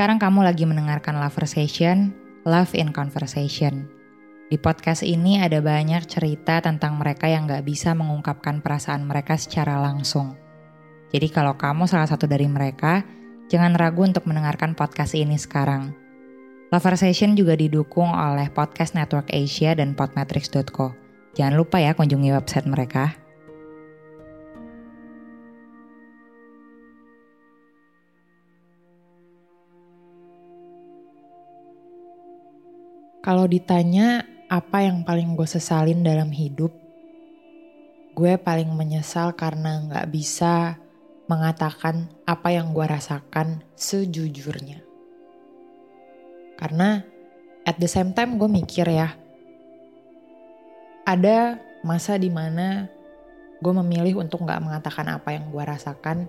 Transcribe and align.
sekarang 0.00 0.16
kamu 0.16 0.48
lagi 0.48 0.64
mendengarkan 0.64 1.20
Lover 1.20 1.44
Session, 1.44 2.16
Love 2.48 2.72
in 2.72 2.88
Conversation. 2.88 3.84
Di 4.48 4.56
podcast 4.56 5.04
ini 5.04 5.44
ada 5.44 5.60
banyak 5.60 6.08
cerita 6.08 6.64
tentang 6.64 6.96
mereka 6.96 7.28
yang 7.28 7.44
gak 7.44 7.68
bisa 7.68 7.92
mengungkapkan 7.92 8.64
perasaan 8.64 9.04
mereka 9.04 9.36
secara 9.36 9.76
langsung. 9.76 10.40
Jadi 11.12 11.28
kalau 11.28 11.52
kamu 11.52 11.84
salah 11.84 12.08
satu 12.08 12.24
dari 12.24 12.48
mereka, 12.48 13.04
jangan 13.52 13.76
ragu 13.76 14.00
untuk 14.00 14.24
mendengarkan 14.24 14.72
podcast 14.72 15.12
ini 15.12 15.36
sekarang. 15.36 15.92
Lover 16.72 16.96
Session 16.96 17.36
juga 17.36 17.52
didukung 17.52 18.08
oleh 18.08 18.48
Podcast 18.48 18.96
Network 18.96 19.28
Asia 19.28 19.76
dan 19.76 19.92
podmetrics.co. 19.92 20.96
Jangan 21.36 21.60
lupa 21.60 21.76
ya 21.76 21.92
kunjungi 21.92 22.32
website 22.32 22.64
mereka. 22.64 23.19
Kalau 33.20 33.44
ditanya 33.44 34.24
apa 34.48 34.80
yang 34.80 35.04
paling 35.04 35.36
gue 35.36 35.44
sesalin 35.44 36.00
dalam 36.00 36.32
hidup, 36.32 36.72
gue 38.16 38.32
paling 38.40 38.72
menyesal 38.72 39.36
karena 39.36 39.84
nggak 39.84 40.08
bisa 40.08 40.80
mengatakan 41.28 42.08
apa 42.24 42.48
yang 42.48 42.72
gue 42.72 42.80
rasakan 42.80 43.60
sejujurnya. 43.76 44.80
Karena 46.56 47.04
at 47.68 47.76
the 47.76 47.84
same 47.92 48.16
time 48.16 48.40
gue 48.40 48.48
mikir 48.48 48.88
ya, 48.88 49.12
ada 51.04 51.60
masa 51.84 52.16
di 52.16 52.32
mana 52.32 52.88
gue 53.60 53.72
memilih 53.84 54.24
untuk 54.24 54.48
nggak 54.48 54.64
mengatakan 54.64 55.12
apa 55.12 55.36
yang 55.36 55.52
gue 55.52 55.60
rasakan 55.60 56.24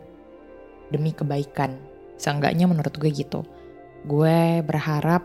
demi 0.91 1.15
kebaikan. 1.15 1.79
Seenggaknya 2.19 2.67
menurut 2.67 2.91
gue 2.99 3.07
gitu. 3.15 3.47
Gue 4.03 4.59
berharap 4.59 5.23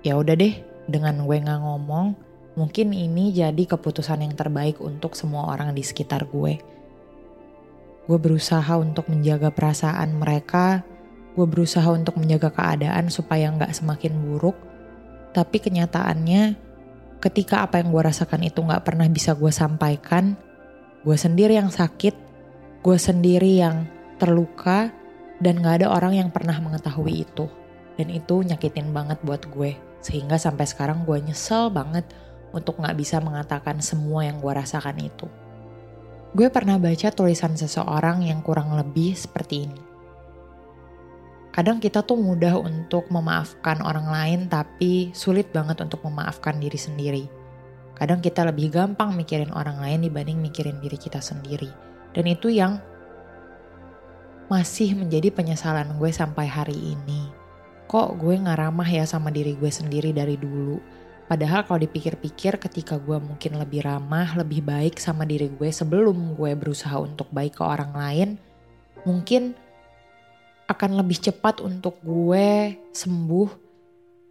ya 0.00 0.16
udah 0.16 0.32
deh 0.32 0.69
dengan 0.90 1.22
gue 1.24 1.36
nggak 1.38 1.60
ngomong, 1.62 2.06
mungkin 2.58 2.92
ini 2.92 3.30
jadi 3.30 3.62
keputusan 3.64 4.26
yang 4.26 4.34
terbaik 4.34 4.82
untuk 4.82 5.14
semua 5.14 5.48
orang 5.48 5.72
di 5.72 5.86
sekitar 5.86 6.26
gue. 6.28 6.58
Gue 8.10 8.18
berusaha 8.18 8.74
untuk 8.76 9.06
menjaga 9.06 9.54
perasaan 9.54 10.18
mereka, 10.18 10.82
gue 11.38 11.46
berusaha 11.46 11.86
untuk 11.94 12.18
menjaga 12.18 12.50
keadaan 12.50 13.08
supaya 13.08 13.48
nggak 13.54 13.70
semakin 13.70 14.12
buruk. 14.18 14.58
Tapi 15.30 15.62
kenyataannya, 15.62 16.58
ketika 17.22 17.62
apa 17.62 17.78
yang 17.78 17.94
gue 17.94 18.02
rasakan 18.02 18.42
itu 18.42 18.58
nggak 18.60 18.82
pernah 18.82 19.06
bisa 19.06 19.38
gue 19.38 19.54
sampaikan, 19.54 20.34
gue 21.06 21.14
sendiri 21.14 21.54
yang 21.54 21.70
sakit, 21.70 22.14
gue 22.82 22.98
sendiri 22.98 23.62
yang 23.62 23.86
terluka, 24.18 24.90
dan 25.40 25.64
gak 25.64 25.80
ada 25.82 25.88
orang 25.88 26.20
yang 26.20 26.28
pernah 26.28 26.54
mengetahui 26.60 27.24
itu. 27.24 27.48
Dan 27.96 28.12
itu 28.12 28.44
nyakitin 28.44 28.92
banget 28.92 29.18
buat 29.24 29.48
gue. 29.48 29.89
Sehingga 30.00 30.40
sampai 30.40 30.64
sekarang 30.64 31.04
gue 31.04 31.20
nyesel 31.20 31.68
banget 31.68 32.08
untuk 32.50 32.80
gak 32.82 32.96
bisa 32.98 33.20
mengatakan 33.22 33.78
semua 33.84 34.26
yang 34.26 34.42
gue 34.42 34.52
rasakan 34.52 34.98
itu. 34.98 35.28
Gue 36.30 36.46
pernah 36.46 36.78
baca 36.78 37.10
tulisan 37.10 37.58
seseorang 37.58 38.22
yang 38.22 38.40
kurang 38.40 38.74
lebih 38.74 39.18
seperti 39.18 39.66
ini. 39.66 39.82
Kadang 41.50 41.82
kita 41.82 42.06
tuh 42.06 42.14
mudah 42.14 42.62
untuk 42.62 43.10
memaafkan 43.10 43.82
orang 43.82 44.06
lain 44.06 44.40
tapi 44.46 45.10
sulit 45.10 45.50
banget 45.50 45.82
untuk 45.82 46.06
memaafkan 46.06 46.62
diri 46.62 46.78
sendiri. 46.78 47.24
Kadang 47.98 48.22
kita 48.22 48.46
lebih 48.46 48.70
gampang 48.70 49.12
mikirin 49.18 49.50
orang 49.50 49.82
lain 49.82 50.06
dibanding 50.06 50.38
mikirin 50.38 50.78
diri 50.78 50.94
kita 50.94 51.18
sendiri. 51.18 51.68
Dan 52.14 52.30
itu 52.30 52.48
yang 52.48 52.78
masih 54.46 54.94
menjadi 54.94 55.34
penyesalan 55.34 55.98
gue 55.98 56.10
sampai 56.14 56.46
hari 56.46 56.78
ini. 56.96 57.39
Kok 57.90 58.22
gue 58.22 58.38
gak 58.38 58.54
ramah 58.54 58.86
ya 58.86 59.02
sama 59.02 59.34
diri 59.34 59.58
gue 59.58 59.66
sendiri 59.66 60.14
dari 60.14 60.38
dulu. 60.38 60.78
Padahal 61.26 61.66
kalau 61.66 61.82
dipikir-pikir 61.82 62.62
ketika 62.62 63.02
gue 63.02 63.18
mungkin 63.18 63.58
lebih 63.58 63.82
ramah, 63.82 64.38
lebih 64.38 64.62
baik 64.62 65.02
sama 65.02 65.26
diri 65.26 65.50
gue 65.50 65.74
sebelum 65.74 66.38
gue 66.38 66.54
berusaha 66.54 66.94
untuk 67.02 67.26
baik 67.34 67.58
ke 67.58 67.62
orang 67.66 67.90
lain, 67.90 68.28
mungkin 69.02 69.58
akan 70.70 71.02
lebih 71.02 71.18
cepat 71.18 71.58
untuk 71.66 71.98
gue 72.06 72.78
sembuh. 72.94 73.50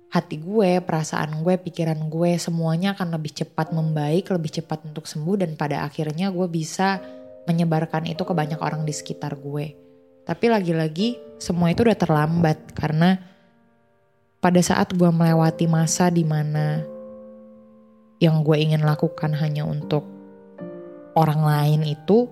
Hati 0.09 0.39
gue, 0.39 0.79
perasaan 0.79 1.43
gue, 1.43 1.59
pikiran 1.59 1.99
gue, 2.07 2.39
semuanya 2.39 2.95
akan 2.95 3.19
lebih 3.19 3.43
cepat 3.43 3.75
membaik, 3.75 4.31
lebih 4.31 4.63
cepat 4.63 4.87
untuk 4.87 5.03
sembuh 5.03 5.35
dan 5.35 5.59
pada 5.59 5.83
akhirnya 5.83 6.31
gue 6.31 6.47
bisa 6.47 6.97
menyebarkan 7.43 8.07
itu 8.07 8.23
ke 8.23 8.31
banyak 8.31 8.57
orang 8.57 8.87
di 8.87 8.95
sekitar 8.95 9.35
gue. 9.35 9.75
Tapi 10.23 10.45
lagi-lagi 10.47 11.39
semua 11.43 11.75
itu 11.75 11.83
udah 11.83 11.99
terlambat 11.99 12.73
karena 12.73 13.38
pada 14.39 14.63
saat 14.63 14.95
gue 14.95 15.11
melewati 15.11 15.67
masa 15.67 16.07
di 16.07 16.23
mana 16.23 16.83
yang 18.23 18.43
gue 18.43 18.55
ingin 18.55 18.83
lakukan 18.83 19.35
hanya 19.35 19.67
untuk 19.67 20.07
orang 21.15 21.43
lain 21.43 21.81
itu 21.87 22.27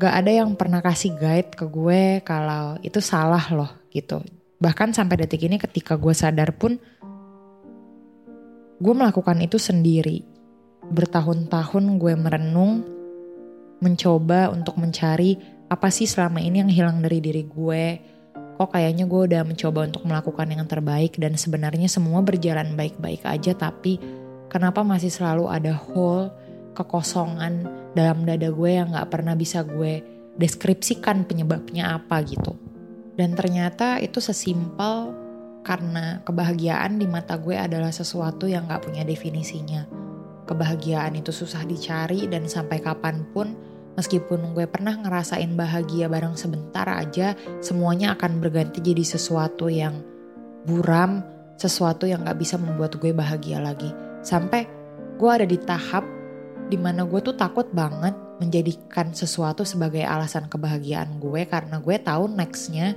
gak 0.00 0.14
ada 0.24 0.30
yang 0.32 0.56
pernah 0.56 0.80
kasih 0.80 1.12
guide 1.16 1.52
ke 1.52 1.68
gue 1.68 2.24
kalau 2.24 2.80
itu 2.80 3.00
salah 3.04 3.44
loh 3.52 3.70
gitu. 3.92 4.24
Bahkan 4.58 4.96
sampai 4.96 5.24
detik 5.24 5.44
ini 5.44 5.60
ketika 5.60 6.00
gue 6.00 6.14
sadar 6.16 6.56
pun 6.56 6.80
gue 8.78 8.94
melakukan 8.94 9.38
itu 9.44 9.60
sendiri. 9.60 10.24
Bertahun-tahun 10.88 11.84
gue 12.00 12.14
merenung, 12.16 12.86
mencoba 13.84 14.48
untuk 14.48 14.80
mencari 14.80 15.36
apa 15.68 15.92
sih 15.92 16.08
selama 16.08 16.40
ini 16.40 16.64
yang 16.64 16.72
hilang 16.72 16.98
dari 17.04 17.20
diri 17.20 17.44
gue. 17.44 17.84
Kok 18.58 18.74
kayaknya 18.74 19.06
gue 19.06 19.20
udah 19.30 19.42
mencoba 19.46 19.86
untuk 19.86 20.02
melakukan 20.02 20.50
yang 20.50 20.66
terbaik 20.66 21.14
dan 21.14 21.38
sebenarnya 21.38 21.86
semua 21.86 22.18
berjalan 22.26 22.74
baik-baik 22.74 23.22
aja 23.22 23.54
tapi 23.54 24.02
kenapa 24.50 24.82
masih 24.82 25.14
selalu 25.14 25.46
ada 25.46 25.78
hole, 25.78 26.34
kekosongan 26.74 27.70
dalam 27.94 28.26
dada 28.26 28.50
gue 28.50 28.70
yang 28.70 28.90
gak 28.90 29.14
pernah 29.14 29.38
bisa 29.38 29.62
gue 29.62 30.02
deskripsikan 30.34 31.22
penyebabnya 31.22 32.02
apa 32.02 32.18
gitu. 32.26 32.58
Dan 33.14 33.38
ternyata 33.38 34.02
itu 34.02 34.18
sesimpel 34.18 35.14
karena 35.66 36.22
kebahagiaan 36.22 36.98
di 36.98 37.06
mata 37.10 37.38
gue 37.38 37.54
adalah 37.54 37.94
sesuatu 37.94 38.50
yang 38.50 38.66
gak 38.66 38.90
punya 38.90 39.06
definisinya. 39.06 39.86
Kebahagiaan 40.50 41.14
itu 41.14 41.30
susah 41.30 41.62
dicari 41.62 42.24
dan 42.26 42.48
sampai 42.50 42.82
kapan 42.82 43.22
pun 43.30 43.52
Meskipun 43.98 44.54
gue 44.54 44.70
pernah 44.70 44.94
ngerasain 44.94 45.58
bahagia 45.58 46.06
bareng 46.06 46.38
sebentar 46.38 46.86
aja, 46.86 47.34
semuanya 47.58 48.14
akan 48.14 48.38
berganti 48.38 48.78
jadi 48.78 49.02
sesuatu 49.02 49.66
yang 49.66 50.06
buram, 50.62 51.26
sesuatu 51.58 52.06
yang 52.06 52.22
gak 52.22 52.38
bisa 52.38 52.54
membuat 52.62 52.94
gue 53.02 53.10
bahagia 53.10 53.58
lagi. 53.58 53.90
Sampai 54.22 54.70
gue 55.18 55.26
ada 55.26 55.42
di 55.42 55.58
tahap 55.58 56.06
di 56.70 56.78
mana 56.78 57.02
gue 57.02 57.18
tuh 57.18 57.34
takut 57.34 57.66
banget 57.74 58.14
menjadikan 58.38 59.10
sesuatu 59.10 59.66
sebagai 59.66 60.06
alasan 60.06 60.46
kebahagiaan 60.46 61.18
gue 61.18 61.42
karena 61.50 61.82
gue 61.82 61.96
tahu 61.98 62.30
nextnya 62.30 62.94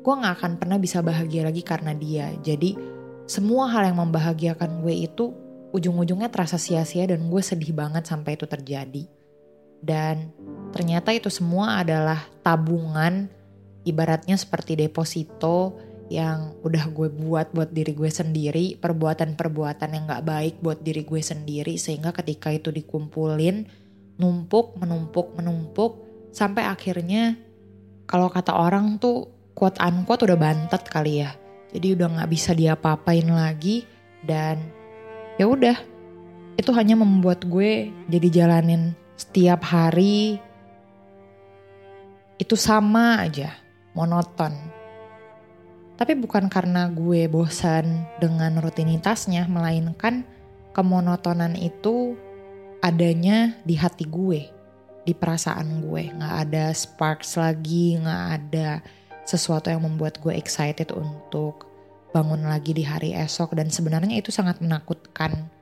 gue 0.00 0.14
gak 0.14 0.34
akan 0.38 0.62
pernah 0.62 0.78
bisa 0.78 1.02
bahagia 1.02 1.42
lagi 1.42 1.66
karena 1.66 1.90
dia. 1.90 2.30
Jadi 2.38 2.78
semua 3.26 3.66
hal 3.66 3.90
yang 3.90 3.98
membahagiakan 3.98 4.78
gue 4.86 4.94
itu 4.94 5.34
ujung-ujungnya 5.74 6.30
terasa 6.30 6.54
sia-sia 6.54 7.10
dan 7.10 7.26
gue 7.26 7.42
sedih 7.42 7.74
banget 7.74 8.06
sampai 8.06 8.38
itu 8.38 8.46
terjadi. 8.46 9.10
Dan 9.80 10.30
ternyata 10.70 11.10
itu 11.10 11.32
semua 11.32 11.80
adalah 11.80 12.28
tabungan 12.44 13.28
ibaratnya 13.88 14.36
seperti 14.36 14.76
deposito 14.76 15.76
yang 16.10 16.58
udah 16.66 16.84
gue 16.90 17.08
buat 17.08 17.54
buat 17.54 17.70
diri 17.70 17.94
gue 17.94 18.10
sendiri, 18.10 18.74
perbuatan-perbuatan 18.76 19.88
yang 19.94 20.04
gak 20.10 20.26
baik 20.26 20.54
buat 20.58 20.82
diri 20.82 21.06
gue 21.06 21.22
sendiri 21.22 21.78
sehingga 21.78 22.10
ketika 22.10 22.50
itu 22.50 22.74
dikumpulin 22.74 23.64
numpuk, 24.18 24.74
menumpuk, 24.76 25.32
menumpuk 25.38 26.02
sampai 26.34 26.66
akhirnya 26.66 27.38
kalau 28.10 28.26
kata 28.26 28.52
orang 28.52 28.98
tuh 28.98 29.30
quote 29.54 29.78
unquote 29.78 30.26
udah 30.26 30.38
bantet 30.38 30.82
kali 30.90 31.22
ya. 31.22 31.30
Jadi 31.70 31.94
udah 31.94 32.18
nggak 32.18 32.30
bisa 32.34 32.50
diapa-apain 32.58 33.30
lagi 33.30 33.86
dan 34.26 34.58
ya 35.38 35.46
udah 35.46 35.78
itu 36.58 36.70
hanya 36.74 36.98
membuat 36.98 37.46
gue 37.46 37.88
jadi 38.10 38.28
jalanin 38.42 38.98
setiap 39.20 39.60
hari 39.68 40.40
itu 42.40 42.56
sama 42.56 43.20
aja, 43.20 43.52
monoton. 43.92 44.56
Tapi 46.00 46.16
bukan 46.16 46.48
karena 46.48 46.88
gue 46.88 47.28
bosan 47.28 48.08
dengan 48.16 48.56
rutinitasnya, 48.64 49.44
melainkan 49.44 50.24
kemonotonan 50.72 51.52
itu 51.52 52.16
adanya 52.80 53.52
di 53.68 53.76
hati 53.76 54.08
gue, 54.08 54.48
di 55.04 55.12
perasaan 55.12 55.84
gue. 55.84 56.08
Gak 56.16 56.34
ada 56.48 56.72
sparks 56.72 57.36
lagi, 57.36 58.00
gak 58.00 58.24
ada 58.40 58.80
sesuatu 59.28 59.68
yang 59.68 59.84
membuat 59.84 60.16
gue 60.24 60.32
excited 60.32 60.88
untuk 60.96 61.68
bangun 62.16 62.48
lagi 62.48 62.72
di 62.72 62.88
hari 62.88 63.12
esok. 63.12 63.52
Dan 63.52 63.68
sebenarnya 63.68 64.16
itu 64.16 64.32
sangat 64.32 64.64
menakutkan. 64.64 65.52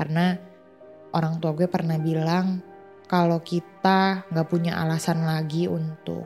Karena 0.00 0.40
orang 1.12 1.36
tua 1.36 1.52
gue 1.52 1.68
pernah 1.68 2.00
bilang, 2.00 2.71
kalau 3.12 3.44
kita 3.44 4.24
gak 4.24 4.48
punya 4.48 4.80
alasan 4.80 5.28
lagi 5.28 5.68
untuk 5.68 6.24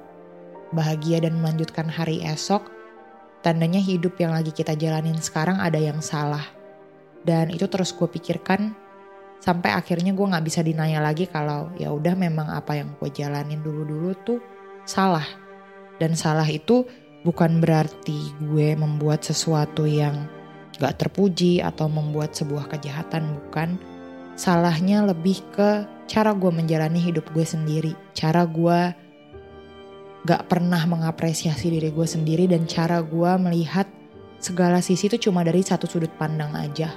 bahagia 0.70 1.18
dan 1.18 1.42
melanjutkan 1.42 1.90
hari 1.90 2.22
esok, 2.22 2.70
tandanya 3.42 3.82
hidup 3.82 4.14
yang 4.22 4.30
lagi 4.30 4.54
kita 4.54 4.78
jalanin 4.78 5.18
sekarang 5.18 5.58
ada 5.58 5.82
yang 5.82 5.98
salah. 5.98 6.46
Dan 7.26 7.50
itu 7.50 7.66
terus 7.66 7.90
gue 7.90 8.06
pikirkan 8.06 8.70
sampai 9.42 9.74
akhirnya 9.74 10.14
gue 10.14 10.30
gak 10.30 10.46
bisa 10.46 10.62
dinaya 10.62 11.02
lagi 11.02 11.26
kalau 11.26 11.74
ya 11.74 11.90
udah 11.90 12.14
memang 12.14 12.54
apa 12.54 12.78
yang 12.78 12.94
gue 13.02 13.10
jalanin 13.10 13.66
dulu-dulu 13.66 14.14
tuh 14.22 14.38
salah. 14.86 15.26
Dan 15.98 16.14
salah 16.14 16.46
itu 16.46 16.86
bukan 17.26 17.58
berarti 17.58 18.30
gue 18.46 18.78
membuat 18.78 19.26
sesuatu 19.26 19.90
yang 19.90 20.30
gak 20.78 21.02
terpuji 21.02 21.58
atau 21.58 21.90
membuat 21.90 22.38
sebuah 22.38 22.70
kejahatan, 22.70 23.42
bukan. 23.42 23.74
Salahnya 24.38 25.02
lebih 25.02 25.42
ke 25.50 25.95
cara 26.06 26.30
gue 26.32 26.50
menjalani 26.54 27.02
hidup 27.02 27.28
gue 27.34 27.42
sendiri, 27.42 27.92
cara 28.14 28.46
gue 28.46 28.78
gak 30.26 30.42
pernah 30.50 30.82
mengapresiasi 30.86 31.70
diri 31.70 31.94
gue 31.94 32.06
sendiri 32.06 32.50
dan 32.50 32.66
cara 32.66 32.98
gue 32.98 33.32
melihat 33.38 33.86
segala 34.42 34.82
sisi 34.82 35.06
itu 35.06 35.30
cuma 35.30 35.46
dari 35.46 35.62
satu 35.62 35.86
sudut 35.86 36.10
pandang 36.18 36.54
aja. 36.54 36.94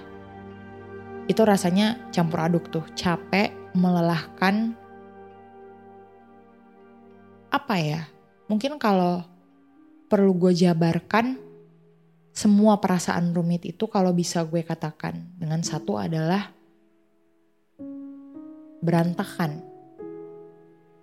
Itu 1.30 1.46
rasanya 1.46 2.10
campur 2.10 2.42
aduk 2.42 2.74
tuh, 2.74 2.86
capek, 2.98 3.54
melelahkan. 3.78 4.74
Apa 7.54 7.76
ya? 7.78 8.10
Mungkin 8.50 8.82
kalau 8.82 9.22
perlu 10.10 10.34
gue 10.34 10.54
jabarkan, 10.58 11.38
semua 12.34 12.82
perasaan 12.82 13.30
rumit 13.34 13.62
itu 13.66 13.86
kalau 13.86 14.10
bisa 14.10 14.42
gue 14.42 14.66
katakan 14.66 15.38
dengan 15.38 15.62
satu 15.62 16.02
adalah 16.02 16.50
berantakan. 18.80 19.64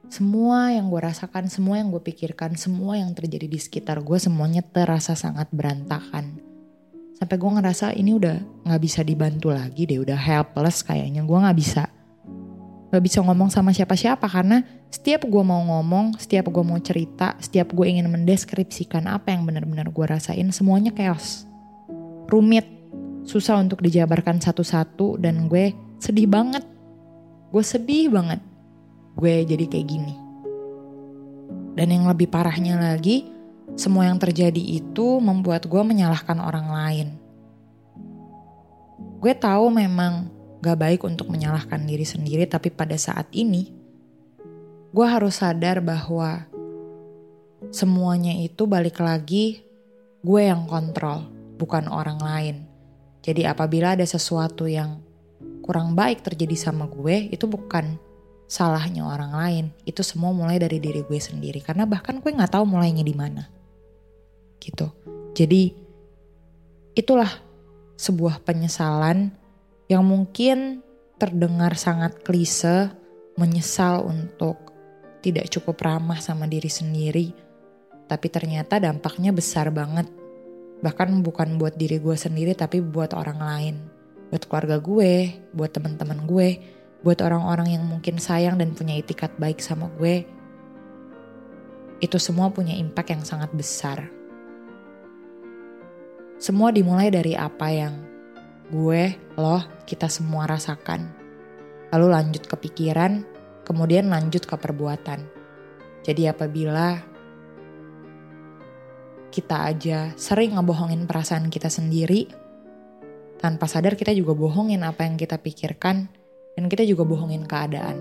Semua 0.06 0.70
yang 0.70 0.86
gue 0.86 1.02
rasakan, 1.02 1.50
semua 1.50 1.82
yang 1.82 1.90
gue 1.90 1.98
pikirkan, 1.98 2.54
semua 2.54 2.94
yang 2.94 3.10
terjadi 3.10 3.50
di 3.50 3.58
sekitar 3.58 4.06
gue 4.06 4.18
semuanya 4.22 4.62
terasa 4.62 5.18
sangat 5.18 5.50
berantakan. 5.50 6.38
Sampai 7.16 7.36
gue 7.40 7.50
ngerasa 7.50 7.96
ini 7.96 8.14
udah 8.14 8.36
gak 8.68 8.80
bisa 8.80 9.00
dibantu 9.02 9.50
lagi 9.50 9.88
deh, 9.88 9.98
udah 9.98 10.14
helpless 10.14 10.86
kayaknya. 10.86 11.26
Gue 11.26 11.38
gak 11.42 11.58
bisa, 11.58 11.90
gak 12.92 13.02
bisa 13.02 13.18
ngomong 13.24 13.50
sama 13.50 13.74
siapa-siapa 13.74 14.30
karena 14.30 14.62
setiap 14.94 15.26
gue 15.26 15.42
mau 15.42 15.58
ngomong, 15.58 16.20
setiap 16.22 16.54
gue 16.54 16.62
mau 16.62 16.78
cerita, 16.78 17.34
setiap 17.42 17.74
gue 17.74 17.88
ingin 17.90 18.06
mendeskripsikan 18.06 19.10
apa 19.10 19.34
yang 19.34 19.42
benar-benar 19.42 19.90
gue 19.90 20.06
rasain, 20.06 20.46
semuanya 20.54 20.94
chaos. 20.94 21.48
Rumit, 22.30 22.68
susah 23.26 23.58
untuk 23.58 23.82
dijabarkan 23.82 24.38
satu-satu 24.38 25.18
dan 25.18 25.50
gue 25.50 25.74
sedih 25.98 26.30
banget 26.30 26.75
gue 27.50 27.62
sedih 27.62 28.10
banget 28.10 28.40
gue 29.16 29.34
jadi 29.48 29.64
kayak 29.64 29.88
gini. 29.88 30.14
Dan 31.76 31.92
yang 31.92 32.04
lebih 32.08 32.28
parahnya 32.28 32.76
lagi, 32.76 33.28
semua 33.76 34.08
yang 34.08 34.20
terjadi 34.20 34.60
itu 34.60 35.20
membuat 35.20 35.68
gue 35.68 35.82
menyalahkan 35.82 36.36
orang 36.40 36.68
lain. 36.68 37.08
Gue 39.20 39.32
tahu 39.36 39.72
memang 39.72 40.28
gak 40.60 40.78
baik 40.80 41.00
untuk 41.04 41.28
menyalahkan 41.28 41.84
diri 41.84 42.04
sendiri, 42.04 42.44
tapi 42.48 42.72
pada 42.72 42.96
saat 42.96 43.28
ini, 43.32 43.72
gue 44.92 45.06
harus 45.08 45.40
sadar 45.40 45.84
bahwa 45.84 46.44
semuanya 47.72 48.32
itu 48.40 48.64
balik 48.64 49.00
lagi 49.00 49.64
gue 50.24 50.40
yang 50.44 50.64
kontrol, 50.64 51.28
bukan 51.60 51.88
orang 51.92 52.20
lain. 52.20 52.56
Jadi 53.20 53.44
apabila 53.44 53.96
ada 53.96 54.04
sesuatu 54.04 54.64
yang 54.64 55.05
kurang 55.66 55.98
baik 55.98 56.22
terjadi 56.22 56.70
sama 56.70 56.86
gue 56.86 57.34
itu 57.34 57.50
bukan 57.50 57.98
salahnya 58.46 59.02
orang 59.02 59.32
lain. 59.34 59.64
Itu 59.82 60.06
semua 60.06 60.30
mulai 60.30 60.62
dari 60.62 60.78
diri 60.78 61.02
gue 61.02 61.18
sendiri. 61.18 61.58
Karena 61.58 61.84
bahkan 61.84 62.22
gue 62.22 62.30
nggak 62.30 62.54
tahu 62.54 62.64
mulainya 62.64 63.02
di 63.02 63.12
mana. 63.12 63.42
Gitu. 64.62 64.86
Jadi 65.34 65.74
itulah 66.94 67.28
sebuah 67.98 68.46
penyesalan 68.46 69.34
yang 69.90 70.06
mungkin 70.06 70.80
terdengar 71.18 71.74
sangat 71.74 72.22
klise 72.22 72.94
menyesal 73.36 74.06
untuk 74.06 74.72
tidak 75.20 75.50
cukup 75.50 75.82
ramah 75.82 76.22
sama 76.22 76.46
diri 76.46 76.70
sendiri. 76.70 77.34
Tapi 78.06 78.26
ternyata 78.30 78.78
dampaknya 78.78 79.34
besar 79.34 79.74
banget. 79.74 80.06
Bahkan 80.78 81.26
bukan 81.26 81.58
buat 81.58 81.74
diri 81.74 81.98
gue 81.98 82.14
sendiri 82.14 82.54
tapi 82.54 82.78
buat 82.78 83.10
orang 83.16 83.40
lain 83.42 83.95
buat 84.30 84.42
keluarga 84.50 84.82
gue, 84.82 85.38
buat 85.54 85.70
teman-teman 85.70 86.26
gue, 86.26 86.48
buat 87.06 87.18
orang-orang 87.22 87.78
yang 87.78 87.84
mungkin 87.86 88.18
sayang 88.18 88.58
dan 88.58 88.74
punya 88.74 88.98
itikat 88.98 89.30
baik 89.38 89.62
sama 89.62 89.86
gue. 89.94 90.26
Itu 92.02 92.18
semua 92.18 92.50
punya 92.50 92.74
impact 92.74 93.14
yang 93.14 93.22
sangat 93.22 93.50
besar. 93.54 94.10
Semua 96.36 96.68
dimulai 96.68 97.08
dari 97.08 97.32
apa 97.32 97.72
yang 97.72 97.94
gue, 98.68 99.14
lo, 99.38 99.62
kita 99.86 100.10
semua 100.10 100.44
rasakan. 100.44 101.08
Lalu 101.94 102.06
lanjut 102.10 102.44
ke 102.44 102.56
pikiran, 102.58 103.24
kemudian 103.64 104.10
lanjut 104.10 104.44
ke 104.44 104.52
perbuatan. 104.58 105.22
Jadi 106.04 106.22
apabila 106.28 107.00
kita 109.30 109.68
aja 109.68 110.12
sering 110.18 110.58
ngebohongin 110.58 111.08
perasaan 111.08 111.48
kita 111.48 111.70
sendiri, 111.72 112.45
tanpa 113.40 113.68
sadar 113.68 113.94
kita 113.94 114.12
juga 114.16 114.32
bohongin 114.32 114.82
apa 114.84 115.04
yang 115.04 115.20
kita 115.20 115.36
pikirkan 115.40 116.08
dan 116.56 116.64
kita 116.68 116.82
juga 116.88 117.04
bohongin 117.04 117.44
keadaan. 117.44 118.00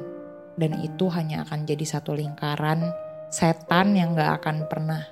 Dan 0.56 0.80
itu 0.80 1.12
hanya 1.12 1.44
akan 1.44 1.68
jadi 1.68 1.84
satu 1.84 2.15
lingkaran 2.15 2.88
setan 3.27 3.92
yang 4.00 4.15
gak 4.15 4.39
akan 4.39 4.72
pernah 4.72 5.04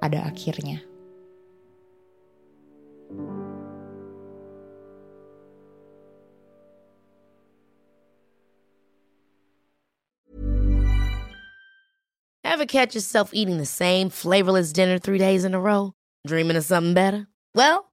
ada 0.00 0.24
akhirnya. 0.24 0.80
Ever 12.46 12.64
catch 12.64 12.96
yourself 12.96 13.36
eating 13.36 13.60
the 13.60 13.68
same 13.68 14.08
flavorless 14.08 14.72
dinner 14.72 14.96
three 14.96 15.20
days 15.20 15.44
in 15.44 15.52
a 15.52 15.60
row? 15.60 15.92
Dreaming 16.24 16.56
of 16.56 16.64
something 16.64 16.96
better? 16.96 17.28
Well, 17.52 17.92